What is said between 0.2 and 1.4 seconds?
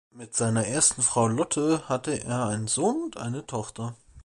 seiner ersten Frau